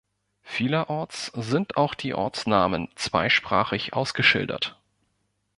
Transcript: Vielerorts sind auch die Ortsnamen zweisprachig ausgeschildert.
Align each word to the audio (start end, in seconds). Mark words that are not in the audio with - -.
Vielerorts 0.41 1.27
sind 1.35 1.77
auch 1.77 1.93
die 1.93 2.15
Ortsnamen 2.15 2.89
zweisprachig 2.95 3.93
ausgeschildert. 3.93 4.81